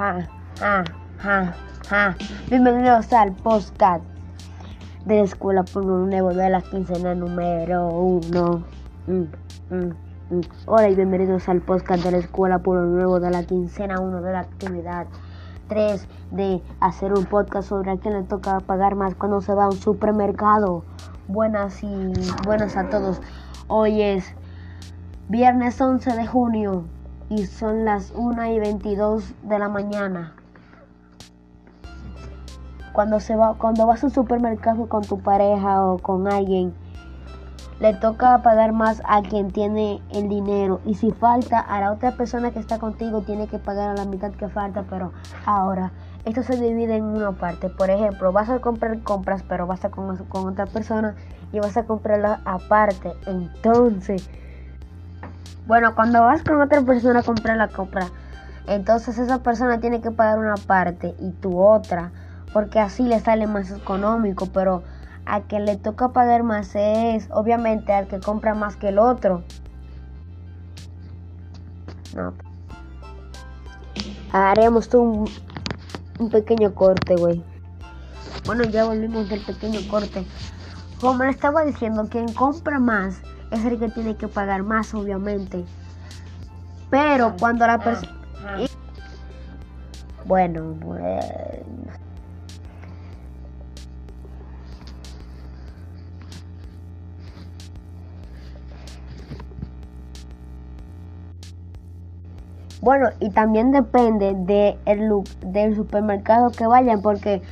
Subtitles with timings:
[0.00, 0.26] ja,
[0.58, 0.84] ja,
[1.18, 1.54] ja,
[1.90, 2.16] ja.
[2.48, 4.02] Bienvenidos al podcast
[5.04, 8.64] de la escuela un nuevo de la quincena número uno.
[9.06, 9.24] Mm,
[9.68, 9.92] mm,
[10.30, 10.40] mm.
[10.64, 14.32] Hola y bienvenidos al podcast de la escuela un nuevo de la quincena uno de
[14.32, 15.06] la actividad
[15.68, 19.64] 3 de hacer un podcast sobre a quién le toca pagar más cuando se va
[19.64, 20.82] a un supermercado.
[21.28, 22.12] Buenas y
[22.46, 23.20] buenas a todos.
[23.68, 24.34] Hoy es
[25.28, 26.84] viernes 11 de junio
[27.30, 30.34] y son las 1 y 22 de la mañana.
[32.92, 36.74] Cuando, se va, cuando vas al supermercado con tu pareja o con alguien,
[37.78, 40.80] le toca pagar más a quien tiene el dinero.
[40.84, 44.04] Y si falta, a la otra persona que está contigo tiene que pagar a la
[44.06, 44.84] mitad que falta.
[44.90, 45.12] Pero
[45.46, 45.92] ahora,
[46.24, 47.68] esto se divide en una parte.
[47.68, 51.14] Por ejemplo, vas a comprar compras, pero vas a con, con otra persona
[51.52, 53.12] y vas a comprarla aparte.
[53.26, 54.28] Entonces,
[55.70, 58.08] bueno, cuando vas con otra persona a comprar la compra,
[58.66, 62.10] entonces esa persona tiene que pagar una parte y tu otra,
[62.52, 64.82] porque así le sale más económico, pero
[65.26, 69.44] a que le toca pagar más es obviamente al que compra más que el otro.
[72.16, 72.34] No.
[74.32, 75.30] Haremos un,
[76.18, 77.44] un pequeño corte, güey.
[78.44, 80.26] Bueno, ya volvimos del pequeño corte.
[81.00, 85.64] Como le estaba diciendo, quien compra más es el que tiene que pagar más, obviamente.
[86.90, 88.12] Pero cuando la persona...
[90.24, 91.20] Bueno, bueno.
[102.80, 105.10] Bueno, y también depende de el
[105.46, 107.42] del supermercado que vayan, porque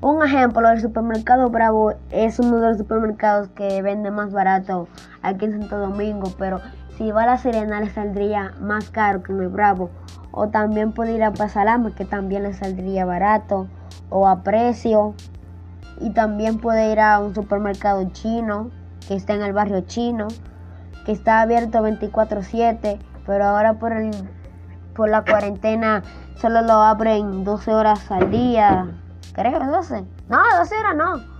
[0.00, 4.88] un ejemplo, el supermercado Bravo es uno de los supermercados que vende más barato
[5.22, 6.60] aquí en Santo Domingo, pero
[6.96, 9.90] si va a la Serena le saldría más caro que en el Bravo.
[10.30, 13.68] O también puede ir a Pasalama, que también le saldría barato
[14.10, 15.14] o a precio.
[16.00, 18.70] Y también puede ir a un supermercado chino,
[19.08, 20.28] que está en el barrio chino,
[21.06, 24.10] que está abierto 24/7, pero ahora por, el,
[24.94, 26.02] por la cuarentena
[26.36, 28.88] solo lo abren 12 horas al día.
[29.32, 30.04] Creo, 12.
[30.28, 31.36] No, 12 horas no.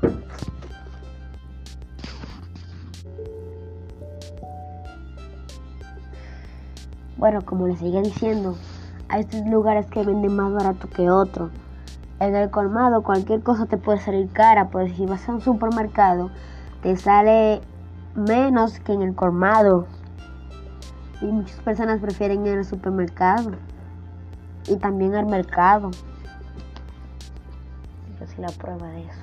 [7.17, 8.57] Bueno, como les sigue diciendo,
[9.09, 11.51] hay estos lugares que venden más barato que otros.
[12.21, 16.31] En el colmado cualquier cosa te puede salir cara, pues si vas a un supermercado
[16.83, 17.61] te sale
[18.15, 19.87] menos que en el colmado.
[21.21, 23.53] Y muchas personas prefieren ir al supermercado
[24.69, 25.91] y también al mercado.
[28.39, 29.21] La prueba de eso.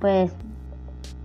[0.00, 0.32] Pues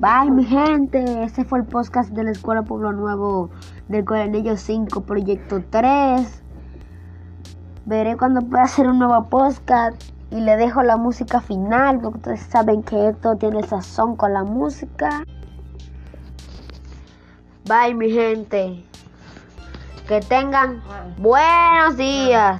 [0.01, 3.51] Bye mi gente, este fue el podcast de la Escuela Pueblo Nuevo
[3.88, 6.41] del Coronello 5, Proyecto 3.
[7.85, 10.01] Veré cuando pueda hacer un nuevo podcast
[10.31, 14.44] y le dejo la música final porque ustedes saben que esto tiene sazón con la
[14.44, 15.23] música.
[17.66, 18.83] Bye mi gente,
[20.12, 20.84] que tengan
[21.18, 22.60] buenos días.